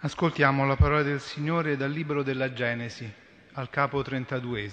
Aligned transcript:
Ascoltiamo 0.00 0.66
la 0.66 0.76
parola 0.76 1.02
del 1.02 1.20
Signore 1.20 1.74
dal 1.74 1.90
libro 1.90 2.22
della 2.22 2.52
Genesi, 2.52 3.10
al 3.54 3.70
capo 3.70 4.02
32. 4.02 4.70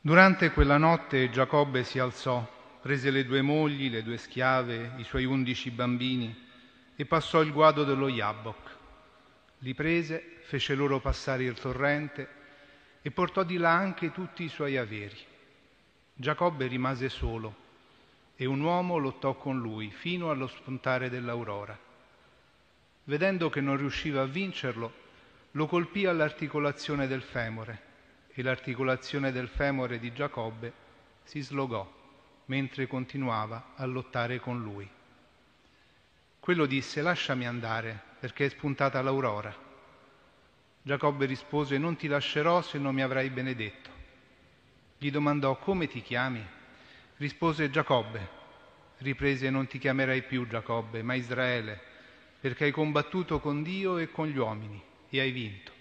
Durante 0.00 0.52
quella 0.52 0.78
notte 0.78 1.28
Giacobbe 1.28 1.82
si 1.82 1.98
alzò, 1.98 2.48
prese 2.80 3.10
le 3.10 3.24
due 3.24 3.42
mogli, 3.42 3.90
le 3.90 4.04
due 4.04 4.16
schiave, 4.16 4.92
i 4.96 5.02
suoi 5.02 5.24
undici 5.24 5.72
bambini 5.72 6.46
e 6.94 7.04
passò 7.04 7.40
il 7.40 7.52
guado 7.52 7.82
dello 7.82 8.08
Jabbok. 8.08 8.76
Li 9.58 9.74
prese, 9.74 10.38
fece 10.42 10.76
loro 10.76 11.00
passare 11.00 11.42
il 11.42 11.58
torrente 11.58 12.28
e 13.02 13.10
portò 13.10 13.42
di 13.42 13.56
là 13.56 13.72
anche 13.72 14.12
tutti 14.12 14.44
i 14.44 14.48
suoi 14.48 14.76
averi. 14.76 15.18
Giacobbe 16.14 16.68
rimase 16.68 17.08
solo 17.08 17.56
e 18.36 18.46
un 18.46 18.60
uomo 18.60 18.98
lottò 18.98 19.34
con 19.34 19.58
lui 19.58 19.90
fino 19.90 20.30
allo 20.30 20.46
spuntare 20.46 21.10
dell'aurora. 21.10 21.86
Vedendo 23.08 23.48
che 23.48 23.62
non 23.62 23.78
riusciva 23.78 24.20
a 24.20 24.26
vincerlo, 24.26 24.92
lo 25.52 25.66
colpì 25.66 26.04
all'articolazione 26.04 27.06
del 27.06 27.22
femore 27.22 27.80
e 28.34 28.42
l'articolazione 28.42 29.32
del 29.32 29.48
femore 29.48 29.98
di 29.98 30.12
Giacobbe 30.12 30.70
si 31.24 31.40
slogò 31.40 31.90
mentre 32.46 32.86
continuava 32.86 33.72
a 33.76 33.86
lottare 33.86 34.38
con 34.40 34.62
lui. 34.62 34.86
Quello 36.38 36.66
disse 36.66 37.00
lasciami 37.00 37.46
andare 37.46 37.98
perché 38.20 38.44
è 38.44 38.48
spuntata 38.50 39.00
l'aurora. 39.00 39.56
Giacobbe 40.82 41.24
rispose 41.24 41.78
non 41.78 41.96
ti 41.96 42.08
lascerò 42.08 42.60
se 42.60 42.76
non 42.76 42.94
mi 42.94 43.00
avrai 43.00 43.30
benedetto. 43.30 43.88
Gli 44.98 45.10
domandò 45.10 45.56
come 45.56 45.86
ti 45.86 46.02
chiami? 46.02 46.46
Rispose 47.16 47.70
Giacobbe. 47.70 48.36
Riprese 48.98 49.48
non 49.48 49.66
ti 49.66 49.78
chiamerai 49.78 50.24
più 50.24 50.46
Giacobbe, 50.46 51.02
ma 51.02 51.14
Israele 51.14 51.87
perché 52.40 52.64
hai 52.64 52.70
combattuto 52.70 53.40
con 53.40 53.62
Dio 53.62 53.98
e 53.98 54.10
con 54.10 54.26
gli 54.28 54.36
uomini 54.36 54.82
e 55.08 55.20
hai 55.20 55.30
vinto. 55.30 55.72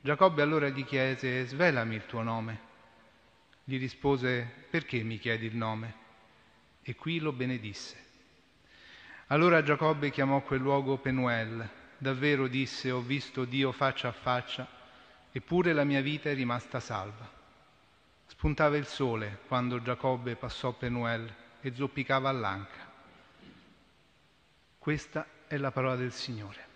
Giacobbe 0.00 0.42
allora 0.42 0.68
gli 0.68 0.84
chiese, 0.84 1.46
svelami 1.46 1.94
il 1.94 2.04
tuo 2.06 2.22
nome. 2.22 2.72
Gli 3.64 3.78
rispose, 3.78 4.66
perché 4.68 5.02
mi 5.02 5.18
chiedi 5.18 5.46
il 5.46 5.56
nome? 5.56 5.94
E 6.82 6.94
qui 6.94 7.18
lo 7.18 7.32
benedisse. 7.32 8.02
Allora 9.28 9.62
Giacobbe 9.62 10.10
chiamò 10.10 10.42
quel 10.42 10.60
luogo 10.60 10.98
Penuel. 10.98 11.66
Davvero 11.96 12.46
disse, 12.46 12.90
ho 12.90 13.00
visto 13.00 13.46
Dio 13.46 13.72
faccia 13.72 14.08
a 14.08 14.12
faccia, 14.12 14.68
eppure 15.32 15.72
la 15.72 15.84
mia 15.84 16.02
vita 16.02 16.28
è 16.28 16.34
rimasta 16.34 16.80
salva. 16.80 17.26
Spuntava 18.26 18.76
il 18.76 18.86
sole 18.86 19.38
quando 19.46 19.80
Giacobbe 19.80 20.36
passò 20.36 20.72
Penuel 20.72 21.32
e 21.62 21.74
zoppicava 21.74 22.28
all'anca. 22.28 22.93
Questa 24.84 25.24
è 25.48 25.56
la 25.56 25.70
parola 25.70 25.96
del 25.96 26.12
Signore. 26.12 26.73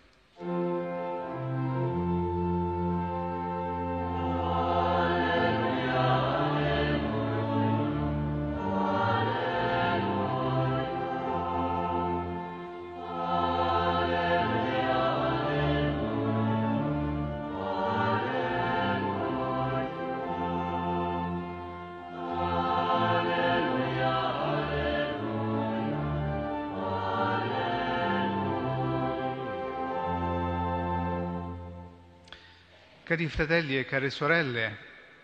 Cari 33.09 33.27
fratelli 33.27 33.75
e 33.75 33.85
care 33.85 34.11
sorelle, 34.11 34.77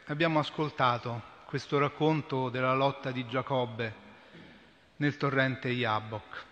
abbiamo 0.06 0.40
ascoltato 0.40 1.22
questo 1.46 1.78
racconto 1.78 2.50
della 2.50 2.73
lotta 2.73 3.12
di 3.12 3.28
Giacobbe 3.28 3.94
nel 4.96 5.18
torrente 5.18 5.69
Jabbok. 5.69 6.44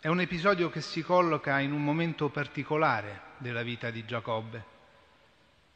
È 0.00 0.08
un 0.08 0.18
episodio 0.18 0.68
che 0.68 0.80
si 0.80 1.02
colloca 1.02 1.60
in 1.60 1.70
un 1.70 1.84
momento 1.84 2.30
particolare 2.30 3.20
della 3.38 3.62
vita 3.62 3.90
di 3.90 4.04
Giacobbe. 4.04 4.64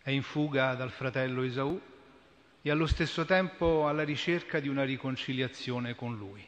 È 0.03 0.11
in 0.11 0.25
fuga 0.25 0.75
dal 0.75 0.91
fratello 0.91 1.43
Esaù 1.43 1.81
e 2.61 2.69
allo 2.69 2.89
stesso 2.89 3.25
tempo 3.25 3.87
alla 3.87 4.03
ricerca 4.03 4.59
di 4.59 4.67
una 4.67 4.83
riconciliazione 4.83 5.95
con 5.95 6.17
lui. 6.17 6.45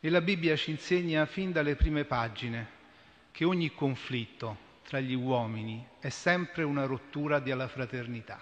E 0.00 0.10
la 0.10 0.20
Bibbia 0.20 0.56
ci 0.56 0.72
insegna 0.72 1.24
fin 1.26 1.52
dalle 1.52 1.76
prime 1.76 2.04
pagine 2.04 2.68
che 3.30 3.44
ogni 3.44 3.72
conflitto, 3.72 4.65
tra 4.86 5.00
gli 5.00 5.14
uomini 5.14 5.84
è 5.98 6.10
sempre 6.10 6.62
una 6.62 6.86
rottura 6.86 7.40
della 7.40 7.66
fraternità. 7.66 8.40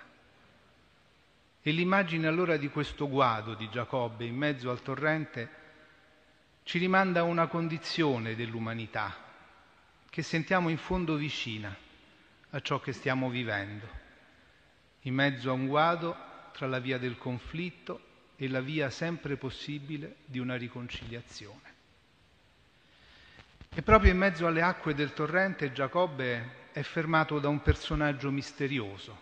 E 1.63 1.71
l'immagine 1.71 2.27
allora 2.27 2.59
di 2.59 2.69
questo 2.69 3.09
guado 3.09 3.55
di 3.55 3.67
Giacobbe 3.71 4.27
in 4.27 4.37
mezzo 4.37 4.71
al 4.71 4.83
torrente 4.83 5.63
ci 6.65 6.79
rimanda 6.79 7.21
a 7.21 7.25
una 7.25 7.47
condizione 7.47 8.35
dell'umanità 8.37 9.17
che 10.11 10.23
sentiamo 10.23 10.69
in 10.69 10.77
fondo 10.77 11.15
vicina 11.17 11.75
a 12.51 12.61
ciò 12.61 12.79
che 12.79 12.93
stiamo 12.93 13.31
vivendo, 13.31 13.89
in 15.01 15.15
mezzo 15.15 15.49
a 15.49 15.55
un 15.55 15.67
guado 15.67 16.15
tra 16.53 16.67
la 16.67 16.79
via 16.79 16.99
del 16.99 17.17
conflitto 17.17 18.01
e 18.37 18.49
la 18.49 18.61
via 18.61 18.91
sempre 18.91 19.37
possibile 19.37 20.17
di 20.27 20.39
una 20.39 20.57
riconciliazione. 20.57 21.74
E 23.77 23.83
proprio 23.83 24.13
in 24.13 24.19
mezzo 24.19 24.47
alle 24.47 24.63
acque 24.63 24.95
del 24.95 25.13
torrente 25.15 25.73
Giacobbe 25.73 26.69
è 26.71 26.83
fermato 26.83 27.41
da 27.41 27.49
un 27.49 27.61
personaggio 27.61 28.31
misterioso, 28.31 29.21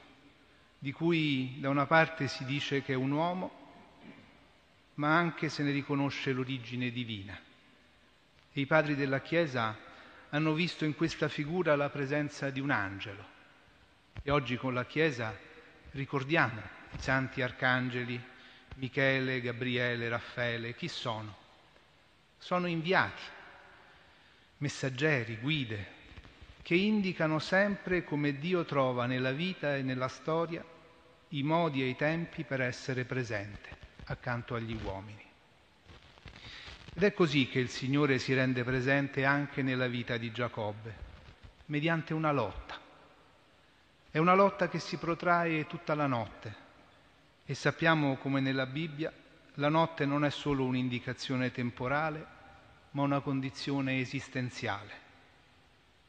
di 0.78 0.92
cui 0.92 1.56
da 1.58 1.70
una 1.70 1.86
parte 1.86 2.28
si 2.28 2.44
dice 2.44 2.82
che 2.82 2.92
è 2.92 2.96
un 2.96 3.12
uomo, 3.12 3.50
ma 4.96 5.16
anche 5.16 5.48
se 5.48 5.62
ne 5.62 5.70
riconosce 5.70 6.32
l'origine 6.32 6.90
divina. 6.90 7.34
E 8.52 8.60
i 8.60 8.66
padri 8.66 8.94
della 8.94 9.22
Chiesa 9.22 9.74
hanno 10.28 10.52
visto 10.52 10.84
in 10.84 10.96
questa 10.96 11.28
figura 11.28 11.74
la 11.74 11.88
presenza 11.88 12.50
di 12.50 12.60
un 12.60 12.68
angelo. 12.68 13.24
E 14.22 14.30
oggi 14.30 14.58
con 14.58 14.74
la 14.74 14.84
Chiesa 14.84 15.34
ricordiamo 15.92 16.60
i 16.90 16.98
santi 16.98 17.40
arcangeli, 17.40 18.22
Michele, 18.74 19.40
Gabriele, 19.40 20.10
Raffaele, 20.10 20.74
chi 20.74 20.88
sono? 20.88 21.34
Sono 22.36 22.66
inviati 22.66 23.40
messaggeri, 24.62 25.38
guide, 25.38 25.86
che 26.62 26.76
indicano 26.76 27.40
sempre 27.40 28.04
come 28.04 28.38
Dio 28.38 28.64
trova 28.64 29.06
nella 29.06 29.32
vita 29.32 29.74
e 29.74 29.82
nella 29.82 30.06
storia 30.06 30.64
i 31.30 31.42
modi 31.42 31.82
e 31.82 31.88
i 31.88 31.96
tempi 31.96 32.44
per 32.44 32.60
essere 32.60 33.04
presente 33.04 33.70
accanto 34.04 34.54
agli 34.54 34.78
uomini. 34.80 35.24
Ed 36.94 37.02
è 37.02 37.12
così 37.12 37.48
che 37.48 37.58
il 37.58 37.70
Signore 37.70 38.20
si 38.20 38.34
rende 38.34 38.62
presente 38.62 39.24
anche 39.24 39.62
nella 39.62 39.88
vita 39.88 40.16
di 40.16 40.30
Giacobbe, 40.30 40.94
mediante 41.66 42.14
una 42.14 42.30
lotta. 42.30 42.78
È 44.12 44.18
una 44.18 44.34
lotta 44.34 44.68
che 44.68 44.78
si 44.78 44.96
protrae 44.96 45.66
tutta 45.66 45.96
la 45.96 46.06
notte 46.06 46.54
e 47.44 47.54
sappiamo 47.54 48.16
come 48.16 48.40
nella 48.40 48.66
Bibbia 48.66 49.12
la 49.54 49.68
notte 49.68 50.06
non 50.06 50.24
è 50.24 50.30
solo 50.30 50.64
un'indicazione 50.64 51.50
temporale, 51.50 52.40
ma 52.92 53.02
una 53.02 53.20
condizione 53.20 54.00
esistenziale. 54.00 55.00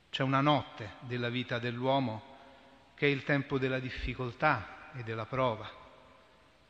C'è 0.10 0.24
una 0.24 0.42
notte 0.42 0.92
della 1.02 1.30
vita 1.30 1.60
dell'uomo 1.60 2.32
che 2.96 3.08
è 3.08 3.10
il 3.10 3.24
tempo 3.24 3.58
della 3.58 3.80
difficoltà 3.80 4.92
e 4.94 5.04
della 5.04 5.26
prova, 5.26 5.70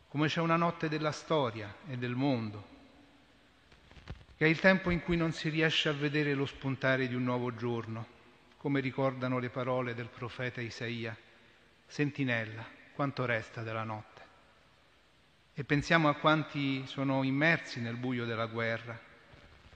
come 0.07 0.27
c'è 0.27 0.39
una 0.39 0.55
notte 0.55 0.87
della 0.87 1.11
storia 1.11 1.73
e 1.87 1.97
del 1.97 2.15
mondo, 2.15 2.71
che 4.37 4.45
è 4.45 4.47
il 4.47 4.59
tempo 4.59 4.89
in 4.91 5.01
cui 5.01 5.17
non 5.17 5.31
si 5.33 5.49
riesce 5.49 5.89
a 5.89 5.93
vedere 5.93 6.33
lo 6.33 6.45
spuntare 6.45 7.07
di 7.07 7.15
un 7.15 7.23
nuovo 7.23 7.53
giorno, 7.53 8.07
come 8.57 8.79
ricordano 8.79 9.39
le 9.39 9.49
parole 9.49 9.93
del 9.93 10.07
profeta 10.07 10.61
Isaia, 10.61 11.17
sentinella, 11.85 12.65
quanto 12.93 13.25
resta 13.25 13.61
della 13.61 13.83
notte. 13.83 14.21
E 15.53 15.63
pensiamo 15.63 16.07
a 16.07 16.15
quanti 16.15 16.85
sono 16.87 17.23
immersi 17.23 17.81
nel 17.81 17.97
buio 17.97 18.25
della 18.25 18.45
guerra, 18.45 19.11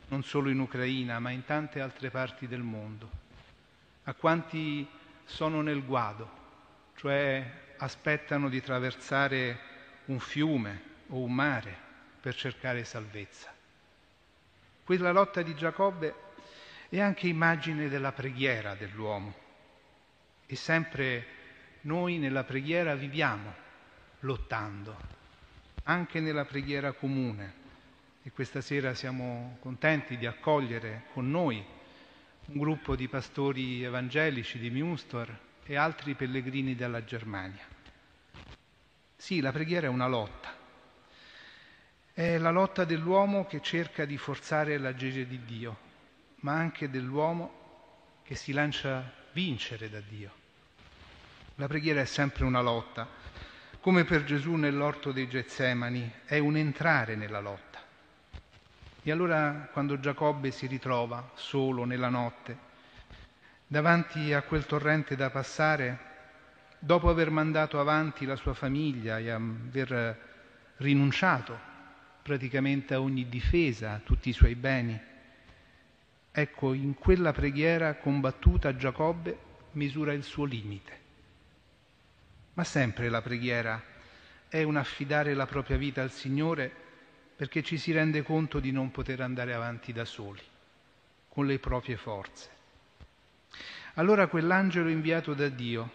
non 0.10 0.24
solo 0.24 0.50
in 0.50 0.60
Ucraina, 0.60 1.20
ma 1.20 1.32
in 1.32 1.44
tante 1.46 1.82
altre 1.82 2.10
parti 2.10 2.48
del 2.48 2.62
mondo, 2.62 3.10
a 4.04 4.14
quanti 4.14 4.88
sono 5.26 5.62
nel 5.62 5.84
guado, 5.86 6.30
cioè 6.96 7.46
aspettano 7.78 8.50
di 8.50 8.58
attraversare 8.58 9.60
un 10.06 10.20
fiume 10.20 10.82
o 11.08 11.20
un 11.20 11.34
mare 11.34 11.76
per 12.22 12.36
cercare 12.36 12.84
salvezza. 12.86 13.54
Quella 14.84 15.12
lotta 15.12 15.42
di 15.42 15.54
Giacobbe 15.54 16.14
è 16.90 17.02
anche 17.02 17.28
immagine 17.28 17.90
della 17.90 18.14
preghiera 18.14 18.76
dell'uomo 18.76 19.36
e 20.46 20.56
sempre 20.56 21.26
noi 21.82 22.18
nella 22.18 22.46
preghiera 22.46 22.96
viviamo 22.96 23.54
lottando, 24.22 24.96
anche 25.84 26.22
nella 26.22 26.46
preghiera 26.46 26.94
comune, 26.94 27.66
e 28.28 28.32
questa 28.34 28.60
sera 28.60 28.94
siamo 28.94 29.56
contenti 29.62 30.18
di 30.18 30.26
accogliere 30.26 31.06
con 31.14 31.32
noi 31.32 31.64
un 32.48 32.58
gruppo 32.58 32.94
di 32.98 33.08
pastori 33.08 33.86
evangelici 33.86 34.60
di 34.60 34.70
Münster 34.70 35.40
e 35.64 35.78
altri 35.78 36.14
pellegrini 36.14 36.76
dalla 36.76 37.06
Germania. 37.06 37.66
Sì, 39.16 39.40
la 39.40 39.54
preghiera 39.54 39.88
è 39.88 39.90
una 39.90 40.08
lotta. 40.08 40.54
È 42.12 42.38
la 42.38 42.52
lotta 42.52 42.84
dell'uomo 42.84 43.46
che 43.46 43.62
cerca 43.62 44.04
di 44.04 44.18
forzare 44.18 44.78
l'agire 44.78 45.26
di 45.26 45.46
Dio, 45.46 45.78
ma 46.42 46.52
anche 46.52 46.90
dell'uomo 46.90 48.20
che 48.24 48.36
si 48.36 48.52
lancia 48.52 49.10
vincere 49.32 49.90
da 49.90 50.02
Dio. 50.02 50.32
La 51.56 51.68
preghiera 51.68 52.02
è 52.02 52.06
sempre 52.06 52.44
una 52.44 52.60
lotta, 52.60 53.08
come 53.80 54.04
per 54.04 54.26
Gesù 54.26 54.56
nell'orto 54.56 55.14
dei 55.14 55.30
Getsemani, 55.30 56.12
è 56.26 56.40
un 56.40 56.58
entrare 56.58 57.16
nella 57.16 57.40
lotta. 57.40 57.77
E 59.08 59.12
allora 59.12 59.70
quando 59.72 60.02
Giacobbe 60.02 60.52
si 60.52 60.68
ritrova 60.68 61.32
solo 61.36 61.86
nella 61.86 62.10
notte, 62.10 62.58
davanti 63.66 64.34
a 64.34 64.42
quel 64.42 64.66
torrente 64.66 65.16
da 65.16 65.30
passare, 65.30 65.98
dopo 66.78 67.08
aver 67.08 67.30
mandato 67.30 67.80
avanti 67.80 68.26
la 68.26 68.36
sua 68.36 68.54
famiglia 68.54 69.18
e 69.18 69.30
aver 69.30 70.20
rinunciato 70.80 71.58
praticamente 72.22 72.96
a 72.96 73.00
ogni 73.00 73.30
difesa, 73.30 73.94
a 73.94 74.02
tutti 74.04 74.28
i 74.28 74.34
suoi 74.34 74.56
beni, 74.56 75.00
ecco, 76.30 76.74
in 76.74 76.94
quella 76.96 77.32
preghiera 77.32 77.96
combattuta 77.96 78.76
Giacobbe 78.76 79.38
misura 79.72 80.12
il 80.12 80.24
suo 80.24 80.44
limite. 80.44 81.00
Ma 82.56 82.66
sempre 82.66 83.08
la 83.08 83.22
preghiera 83.22 83.82
è 84.50 84.64
un 84.64 84.76
affidare 84.76 85.34
la 85.34 85.46
propria 85.46 85.78
vita 85.78 86.02
al 86.02 86.12
Signore 86.12 86.87
perché 87.38 87.62
ci 87.62 87.78
si 87.78 87.92
rende 87.92 88.24
conto 88.24 88.60
di 88.60 88.72
non 88.72 88.90
poter 88.90 89.22
andare 89.22 89.54
avanti 89.54 89.94
da 89.94 90.06
soli, 90.06 90.42
con 91.30 91.46
le 91.46 91.60
proprie 91.60 91.96
forze. 91.96 92.50
Allora 93.94 94.26
quell'angelo 94.26 94.90
inviato 94.90 95.36
da 95.36 95.48
Dio 95.48 95.92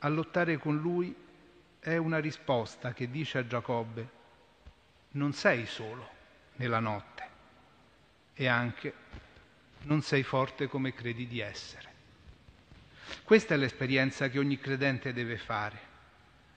a 0.00 0.08
lottare 0.08 0.58
con 0.58 0.76
lui 0.76 1.14
è 1.78 1.96
una 1.96 2.18
risposta 2.18 2.92
che 2.92 3.08
dice 3.08 3.38
a 3.38 3.46
Giacobbe, 3.46 4.08
non 5.12 5.32
sei 5.32 5.64
solo 5.66 6.08
nella 6.56 6.80
notte 6.80 7.28
e 8.34 8.48
anche 8.48 8.92
non 9.82 10.02
sei 10.02 10.24
forte 10.24 10.66
come 10.66 10.92
credi 10.92 11.28
di 11.28 11.38
essere. 11.38 11.88
Questa 13.22 13.54
è 13.54 13.56
l'esperienza 13.56 14.28
che 14.28 14.40
ogni 14.40 14.58
credente 14.58 15.12
deve 15.12 15.36
fare 15.36 15.88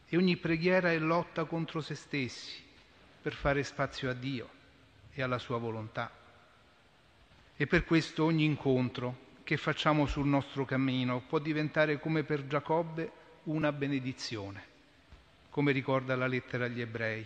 e 0.07 0.18
ogni 0.18 0.38
preghiera 0.38 0.91
è 0.91 0.97
lotta 0.97 1.44
contro 1.44 1.81
se 1.81 1.94
stessi 1.94 2.62
per 3.24 3.34
fare 3.34 3.64
spazio 3.64 4.10
a 4.10 4.14
Dio 4.14 4.50
e 5.14 5.22
alla 5.22 5.38
sua 5.38 5.58
volontà. 5.58 6.12
E 7.56 7.68
per 7.68 7.86
questo 7.86 8.25
ogni 8.25 8.44
incontro 8.44 9.31
che 9.46 9.56
facciamo 9.56 10.06
sul 10.08 10.28
nostro 10.28 10.66
cammino 10.66 11.22
può 11.22 11.40
diventare 11.40 12.02
come 12.02 12.24
per 12.24 12.46
Giacobbe 12.48 13.12
una 13.44 13.72
benedizione, 13.72 14.62
come 15.50 15.72
ricorda 15.72 16.18
la 16.18 16.28
lettera 16.28 16.66
agli 16.66 16.81
ebrei. 16.81 17.25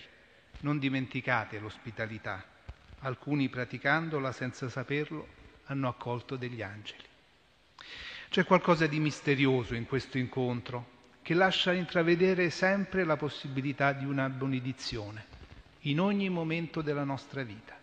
Non 0.60 0.78
dimenticate 0.78 1.58
l'ospitalità. 1.60 2.46
Alcuni 3.00 3.50
praticandola 3.50 4.32
senza 4.32 4.70
saperlo 4.70 5.28
hanno 5.66 5.88
accolto 5.88 6.36
degli 6.36 6.62
angeli. 6.62 7.06
C'è 8.30 8.46
qualcosa 8.46 8.86
di 8.86 9.00
misterioso 9.00 9.74
in 9.74 9.88
questo 9.88 10.20
incontro 10.20 10.96
che 11.24 11.34
lascia 11.34 11.74
intravedere 11.74 12.52
sempre 12.52 13.04
la 13.04 13.18
possibilità 13.18 13.94
di 13.94 14.06
una 14.06 14.30
benedizione 14.30 15.37
in 15.82 16.00
ogni 16.00 16.30
momento 16.30 16.82
della 16.82 17.04
nostra 17.04 17.44
vita. 17.44 17.76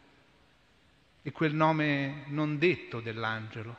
E 1.23 1.33
quel 1.33 1.55
nome 1.55 2.25
non 2.27 2.59
detto 2.59 3.01
dell'angelo. 3.01 3.77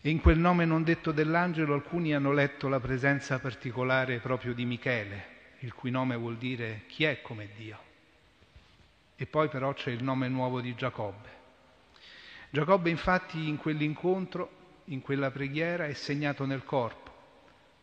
E 0.00 0.10
in 0.10 0.20
quel 0.20 0.38
nome 0.38 0.64
non 0.64 0.84
detto 0.84 1.10
dell'angelo 1.10 1.74
alcuni 1.74 2.14
hanno 2.14 2.32
letto 2.32 2.68
la 2.68 2.78
presenza 2.78 3.40
particolare 3.40 4.20
proprio 4.20 4.54
di 4.54 4.64
Michele, 4.64 5.36
il 5.60 5.74
cui 5.74 5.90
nome 5.90 6.16
vuol 6.16 6.36
dire 6.36 6.82
chi 6.86 7.04
è 7.04 7.20
come 7.22 7.48
Dio. 7.56 7.78
E 9.16 9.26
poi 9.26 9.48
però 9.48 9.72
c'è 9.72 9.90
il 9.90 10.04
nome 10.04 10.28
nuovo 10.28 10.60
di 10.60 10.74
Giacobbe. 10.76 11.36
Giacobbe 12.50 12.90
infatti 12.90 13.48
in 13.48 13.56
quell'incontro, 13.56 14.50
in 14.84 15.00
quella 15.00 15.30
preghiera, 15.30 15.86
è 15.86 15.94
segnato 15.94 16.44
nel 16.46 16.64
corpo 16.64 17.08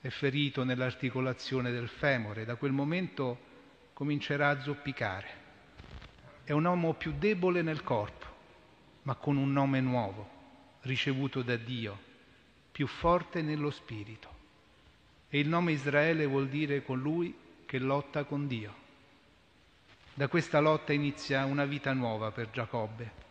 è 0.06 0.10
ferito 0.10 0.63
nell'articolazione 0.63 1.72
del 1.72 1.88
femore, 1.88 2.45
da 2.45 2.54
quel 2.57 2.72
momento 2.72 3.54
comincerà 3.95 4.50
a 4.50 4.59
zoppicare. 4.59 5.27
È 6.44 6.51
un 6.51 6.65
uomo 6.65 6.95
più 6.95 7.13
debole 7.18 7.62
nel 7.62 7.81
corpo, 7.81 8.25
ma 9.03 9.15
con 9.15 9.38
un 9.38 9.53
nome 9.53 9.80
nuovo, 9.80 10.30
ricevuto 10.81 11.42
da 11.42 11.56
Dio, 11.56 11.97
più 12.74 12.88
forte 12.88 13.42
nello 13.42 13.71
spirito. 13.71 14.30
E 15.30 15.39
il 15.39 15.47
nome 15.47 15.71
Israele 15.71 16.25
vuol 16.25 16.50
dire 16.50 16.83
con 16.83 17.00
lui 17.00 17.33
che 17.65 17.80
lotta 17.80 18.25
con 18.25 18.47
Dio. 18.47 18.83
Da 20.13 20.27
questa 20.27 20.59
lotta 20.59 20.91
inizia 20.91 21.45
una 21.45 21.63
vita 21.63 21.94
nuova 21.94 22.31
per 22.31 22.50
Giacobbe 22.51 23.24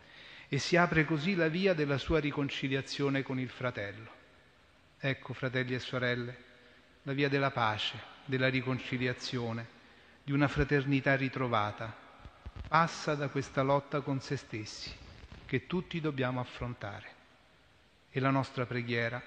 e 0.49 0.57
si 0.57 0.77
apre 0.77 1.05
così 1.05 1.35
la 1.35 1.47
via 1.47 1.75
della 1.75 1.99
sua 1.99 2.19
riconciliazione 2.19 3.21
con 3.21 3.39
il 3.39 3.49
fratello. 3.49 4.09
Ecco, 4.97 5.33
fratelli 5.33 5.75
e 5.75 5.79
sorelle, 5.79 6.43
la 7.03 7.13
via 7.13 7.29
della 7.29 7.51
pace, 7.51 8.01
della 8.25 8.49
riconciliazione, 8.49 9.74
di 10.25 10.31
una 10.31 10.47
fraternità 10.47 11.15
ritrovata, 11.15 11.95
passa 12.67 13.13
da 13.13 13.27
questa 13.27 13.61
lotta 13.61 14.01
con 14.01 14.19
se 14.19 14.37
stessi 14.37 14.91
che 15.45 15.67
tutti 15.67 16.01
dobbiamo 16.01 16.39
affrontare. 16.39 17.13
E 18.09 18.19
la 18.19 18.31
nostra 18.31 18.65
preghiera 18.65 19.21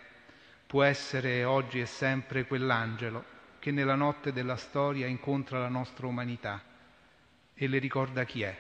può 0.67 0.83
essere 0.83 1.45
oggi 1.45 1.79
e 1.79 1.87
sempre 1.87 2.47
quell'angelo 2.47 3.37
che 3.61 3.71
nella 3.71 3.95
notte 3.95 4.33
della 4.33 4.57
storia 4.57 5.07
incontra 5.07 5.61
la 5.61 5.69
nostra 5.69 6.09
umanità 6.09 6.61
e 7.55 7.69
le 7.69 7.79
ricorda 7.79 8.25
chi 8.25 8.43
è, 8.43 8.59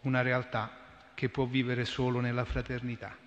una 0.00 0.22
realtà 0.22 1.12
che 1.14 1.28
può 1.28 1.44
vivere 1.46 1.84
solo 1.84 2.18
nella 2.18 2.44
fraternità. 2.44 3.23